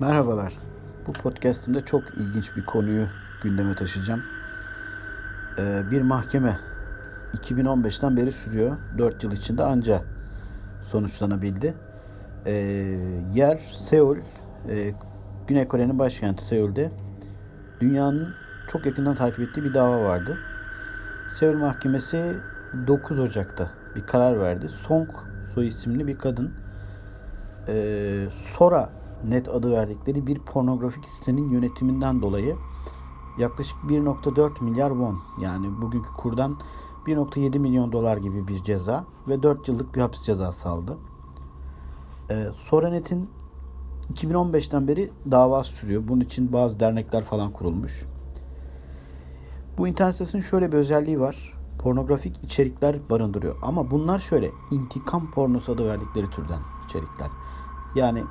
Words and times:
Merhabalar. 0.00 0.52
Bu 1.06 1.12
podcastımda 1.12 1.84
çok 1.84 2.02
ilginç 2.16 2.56
bir 2.56 2.64
konuyu 2.64 3.06
gündeme 3.42 3.74
taşıyacağım. 3.74 4.22
Ee, 5.58 5.82
bir 5.90 6.02
mahkeme 6.02 6.58
2015'ten 7.34 8.16
beri 8.16 8.32
sürüyor. 8.32 8.76
4 8.98 9.24
yıl 9.24 9.32
içinde 9.32 9.62
anca 9.62 10.02
sonuçlanabildi. 10.82 11.74
Ee, 12.46 12.52
yer 13.34 13.56
Seul, 13.56 14.16
e, 14.68 14.94
Güney 15.46 15.68
Kore'nin 15.68 15.98
başkenti 15.98 16.44
Seul'de. 16.44 16.92
Dünyanın 17.80 18.34
çok 18.68 18.86
yakından 18.86 19.14
takip 19.14 19.40
ettiği 19.40 19.64
bir 19.64 19.74
dava 19.74 20.04
vardı. 20.04 20.38
Seul 21.38 21.56
Mahkemesi 21.56 22.36
9 22.86 23.18
Ocak'ta 23.18 23.70
bir 23.96 24.02
karar 24.02 24.40
verdi. 24.40 24.68
Song 24.68 25.08
Su 25.54 25.62
isimli 25.62 26.06
bir 26.06 26.18
kadın 26.18 26.54
e, 27.68 28.26
Sora 28.56 28.97
net 29.24 29.48
adı 29.48 29.72
verdikleri 29.72 30.26
bir 30.26 30.38
pornografik 30.38 31.04
sitenin 31.04 31.48
yönetiminden 31.48 32.22
dolayı 32.22 32.56
yaklaşık 33.38 33.78
1.4 33.78 34.64
milyar 34.64 34.88
won 34.88 35.18
yani 35.40 35.82
bugünkü 35.82 36.12
kurdan 36.12 36.58
1.7 37.06 37.58
milyon 37.58 37.92
dolar 37.92 38.16
gibi 38.16 38.48
bir 38.48 38.62
ceza 38.62 39.04
ve 39.28 39.42
4 39.42 39.68
yıllık 39.68 39.94
bir 39.94 40.00
hapis 40.00 40.22
cezası 40.22 40.68
aldı. 40.68 40.98
Ee, 42.30 42.46
Soranet'in 42.54 43.30
2015'ten 44.14 44.88
beri 44.88 45.10
dava 45.30 45.64
sürüyor. 45.64 46.08
Bunun 46.08 46.20
için 46.20 46.52
bazı 46.52 46.80
dernekler 46.80 47.24
falan 47.24 47.52
kurulmuş. 47.52 48.04
Bu 49.78 49.88
internet 49.88 50.14
sitesinin 50.14 50.42
şöyle 50.42 50.72
bir 50.72 50.76
özelliği 50.76 51.20
var. 51.20 51.58
Pornografik 51.78 52.44
içerikler 52.44 53.10
barındırıyor. 53.10 53.56
Ama 53.62 53.90
bunlar 53.90 54.18
şöyle 54.18 54.50
intikam 54.70 55.30
pornosu 55.30 55.72
adı 55.72 55.86
verdikleri 55.88 56.30
türden 56.30 56.60
içerikler. 56.84 57.28
Yani 57.94 58.24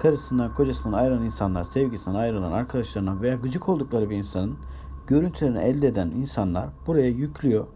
karısından, 0.00 0.54
kocasından 0.54 0.98
ayrılan 0.98 1.24
insanlar, 1.24 1.64
sevgisinden 1.64 2.18
ayrılan 2.18 2.52
arkadaşlarından 2.52 3.22
veya 3.22 3.34
gıcık 3.34 3.68
oldukları 3.68 4.10
bir 4.10 4.16
insanın 4.16 4.58
görüntülerini 5.06 5.58
elde 5.58 5.88
eden 5.88 6.10
insanlar 6.10 6.68
buraya 6.86 7.08
yüklüyor 7.08 7.66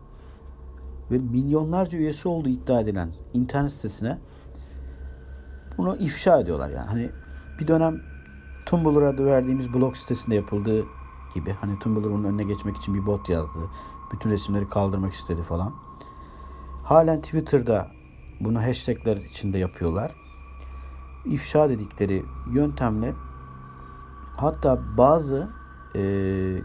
ve 1.11 1.19
milyonlarca 1.19 1.99
üyesi 1.99 2.29
olduğu 2.29 2.49
iddia 2.49 2.81
edilen 2.81 3.13
internet 3.33 3.73
sitesine 3.73 4.19
bunu 5.79 5.97
ifşa 5.97 6.41
ediyorlar 6.41 6.71
yani. 6.71 6.89
Hani 6.89 7.11
bir 7.61 7.69
dönem 7.69 8.01
Tumblr 8.67 9.03
adı 9.03 9.27
verdiğimiz 9.27 9.75
blog 9.75 9.97
sitesinde 9.97 10.35
yapıldığı 10.35 10.85
gibi 11.35 11.53
hani 11.61 11.79
Tumblr'ın 11.79 12.25
önüne 12.25 12.45
geçmek 12.45 12.77
için 12.77 12.95
bir 12.95 13.07
bot 13.07 13.29
yazdı. 13.29 13.61
Bütün 14.13 14.31
resimleri 14.31 14.69
kaldırmak 14.69 15.13
istedi 15.13 15.43
falan. 15.43 15.75
Halen 16.85 17.21
Twitter'da 17.21 17.91
bunu 18.41 18.63
hashtagler 18.63 19.17
içinde 19.17 19.59
yapıyorlar 19.59 20.24
ifşa 21.25 21.69
dedikleri 21.69 22.25
yöntemle 22.53 23.15
hatta 24.37 24.97
bazı 24.97 25.49
e, 25.97 26.01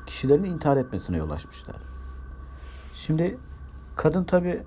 kişilerin 0.06 0.44
intihar 0.44 0.78
etmesine 0.78 1.18
yol 1.18 1.30
açmışlar. 1.30 1.76
Şimdi 2.94 3.38
kadın 3.96 4.24
tabi 4.24 4.64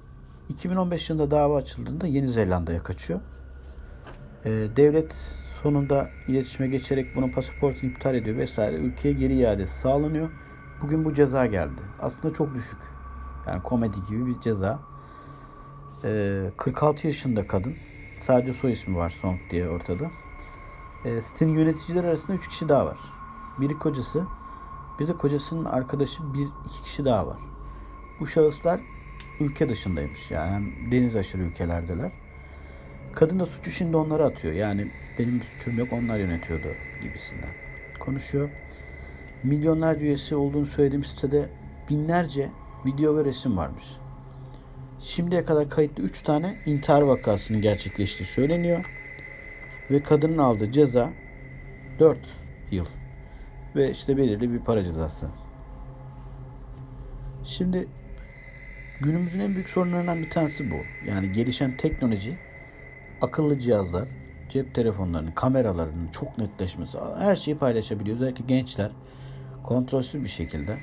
2015 0.49 1.11
yılında 1.11 1.31
dava 1.31 1.57
açıldığında 1.57 2.07
Yeni 2.07 2.29
Zelanda'ya 2.29 2.83
kaçıyor. 2.83 3.21
E, 4.45 4.51
devlet 4.51 5.13
sonunda 5.63 6.09
iletişime 6.29 6.69
geçerek 6.69 7.17
bunun 7.17 7.31
pasaportunu 7.31 7.91
iptal 7.91 8.15
ediyor 8.15 8.37
vesaire. 8.37 8.77
Ülkeye 8.77 9.15
geri 9.15 9.35
iadesi 9.35 9.81
sağlanıyor. 9.81 10.31
Bugün 10.83 11.05
bu 11.05 11.15
ceza 11.15 11.47
geldi. 11.47 11.83
Aslında 12.01 12.35
çok 12.35 12.55
düşük. 12.55 12.79
Yani 13.47 13.63
komedi 13.63 13.97
gibi 14.09 14.27
bir 14.27 14.41
ceza. 14.41 14.81
E, 16.05 16.51
46 16.57 17.07
yaşında 17.07 17.47
kadın. 17.47 17.75
Sadece 18.23 18.53
soy 18.53 18.73
ismi 18.73 18.97
var 18.97 19.09
Song 19.09 19.41
diye 19.51 19.69
ortada. 19.69 20.11
E, 21.05 21.21
sitenin 21.21 21.53
yöneticileri 21.53 22.07
arasında 22.07 22.37
3 22.37 22.49
kişi 22.49 22.69
daha 22.69 22.87
var. 22.87 22.99
Biri 23.61 23.79
kocası, 23.79 24.25
bir 25.01 25.09
de 25.09 25.17
kocasının 25.17 25.65
arkadaşı 25.65 26.35
bir 26.35 26.47
iki 26.67 26.83
kişi 26.83 27.05
daha 27.05 27.27
var. 27.27 27.37
Bu 28.21 28.27
şahıslar 28.27 28.81
ülke 29.41 29.69
dışındaymış. 29.69 30.31
Yani 30.31 30.73
deniz 30.91 31.17
aşırı 31.17 31.43
ülkelerdeler. 31.43 32.13
Kadın 33.15 33.41
da 33.41 33.47
suçu 33.47 33.71
şimdi 33.71 33.97
onlara 33.97 34.25
atıyor. 34.25 34.55
Yani 34.55 34.91
benim 35.19 35.43
suçum 35.43 35.79
yok 35.79 35.93
onlar 35.93 36.19
yönetiyordu 36.19 36.69
gibisinden. 37.03 37.51
Konuşuyor. 38.01 38.51
Milyonlarca 39.43 40.07
üyesi 40.07 40.37
olduğunu 40.37 40.67
söylediğim 40.67 41.05
sitede 41.05 41.49
binlerce 41.91 42.51
video 42.87 43.17
ve 43.17 43.25
resim 43.25 43.57
varmış. 43.57 43.85
Şimdiye 45.01 45.45
kadar 45.45 45.71
kayıtlı 45.71 46.03
3 46.03 46.23
tane 46.23 46.57
intihar 46.67 47.03
vakasının 47.03 47.61
gerçekleştiği 47.61 48.27
söyleniyor. 48.27 48.85
Ve 49.91 50.03
kadının 50.03 50.39
aldığı 50.39 50.73
ceza 50.73 51.11
4 51.99 52.19
yıl. 52.71 52.87
Ve 53.77 53.91
işte 53.91 54.17
belirli 54.17 54.53
bir 54.53 54.59
para 54.59 54.85
cezası. 54.85 55.27
Şimdi 57.45 57.89
günümüzün 59.01 59.41
en 59.41 59.55
büyük 59.55 59.71
sorunlarından 59.71 60.19
bir 60.23 60.31
tanesi 60.31 60.71
bu. 60.71 60.77
Yani 61.07 61.33
gelişen 61.33 61.77
teknoloji, 61.77 62.39
akıllı 63.21 63.59
cihazlar, 63.59 64.09
cep 64.49 64.75
telefonlarının, 64.75 65.31
kameralarının 65.31 66.09
çok 66.09 66.39
netleşmesi, 66.39 66.99
her 67.19 67.37
şeyi 67.37 67.57
paylaşabiliyor. 67.57 68.17
Özellikle 68.17 68.45
gençler 68.45 68.91
kontrolsüz 69.63 70.23
bir 70.23 70.29
şekilde. 70.29 70.77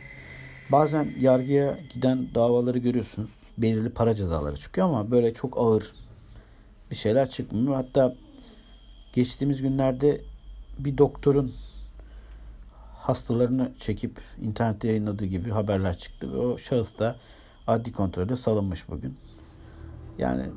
Bazen 0.72 1.14
yargıya 1.20 1.80
giden 1.94 2.36
davaları 2.36 2.78
görüyorsunuz 2.78 3.30
belirli 3.62 3.90
para 3.90 4.16
cezaları 4.16 4.56
çıkıyor 4.56 4.88
ama 4.88 5.12
böyle 5.12 5.34
çok 5.34 5.58
ağır 5.58 5.94
bir 6.92 6.96
şeyler 6.96 7.30
çıkmıyor. 7.30 7.76
Hatta 7.76 8.16
geçtiğimiz 9.14 9.62
günlerde 9.62 10.22
bir 10.80 10.98
doktorun 10.98 11.52
hastalarını 12.96 13.72
çekip 13.80 14.22
internette 14.42 14.88
yayınladığı 14.88 15.26
gibi 15.26 15.50
haberler 15.50 15.98
çıktı 15.98 16.34
ve 16.34 16.38
o 16.38 16.58
şahıs 16.58 17.00
da 17.00 17.16
adli 17.68 17.92
kontrolde 17.92 18.36
salınmış 18.36 18.90
bugün. 18.90 19.18
Yani 20.18 20.50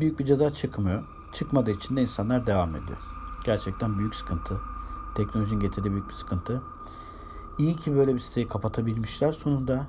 büyük 0.00 0.18
bir 0.18 0.24
ceza 0.24 0.52
çıkmıyor. 0.52 1.04
Çıkmadığı 1.32 1.70
için 1.70 1.96
de 1.96 2.02
insanlar 2.02 2.46
devam 2.46 2.76
ediyor. 2.76 2.98
Gerçekten 3.44 3.98
büyük 3.98 4.14
sıkıntı. 4.14 4.58
Teknolojinin 5.16 5.60
getirdiği 5.60 5.90
büyük 5.90 6.08
bir 6.08 6.14
sıkıntı. 6.14 6.62
İyi 7.58 7.76
ki 7.76 7.94
böyle 7.94 8.14
bir 8.14 8.18
siteyi 8.18 8.48
kapatabilmişler. 8.48 9.32
Sonunda 9.32 9.86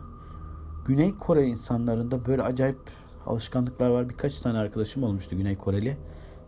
Güney 0.85 1.17
Kore 1.17 1.45
insanlarında 1.47 2.25
böyle 2.25 2.43
acayip 2.43 2.79
alışkanlıklar 3.25 3.89
var. 3.89 4.09
Birkaç 4.09 4.39
tane 4.39 4.57
arkadaşım 4.57 5.03
olmuştu 5.03 5.37
Güney 5.37 5.55
Koreli. 5.55 5.97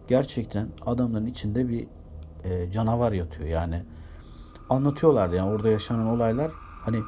Gerçekten 0.07 0.69
adamların 0.85 1.25
içinde 1.25 1.69
bir 1.69 1.87
e, 2.43 2.71
canavar 2.71 3.11
yatıyor. 3.11 3.49
Yani 3.49 3.85
anlatıyorlardı 4.69 5.35
yani 5.35 5.49
orada 5.49 5.69
yaşanan 5.69 6.07
olaylar. 6.07 6.51
Hani 6.81 6.99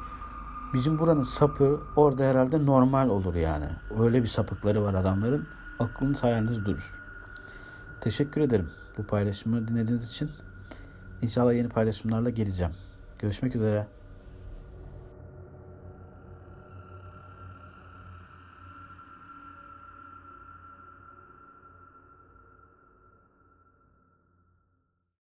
bizim 0.74 0.98
buranın 0.98 1.22
sapı 1.22 1.80
orada 1.96 2.24
herhalde 2.24 2.66
normal 2.66 3.08
olur 3.08 3.34
yani. 3.34 3.66
Öyle 3.98 4.22
bir 4.22 4.28
sapıkları 4.28 4.82
var 4.82 4.94
adamların. 4.94 5.46
Aklınız 5.78 6.22
hayaliniz 6.22 6.64
durur. 6.64 6.98
Teşekkür 8.00 8.40
ederim 8.40 8.70
bu 8.98 9.06
paylaşımı 9.06 9.68
dinlediğiniz 9.68 10.10
için. 10.10 10.30
İnşallah 11.22 11.54
yeni 11.54 11.68
paylaşımlarla 11.68 12.30
geleceğim. 12.30 12.72
Görüşmek 13.18 13.54
üzere. 13.54 13.97